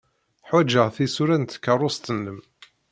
Ḥwajeɣ 0.49 0.87
tisura 0.95 1.35
n 1.37 1.43
tkeṛṛust-nnem. 1.45 2.39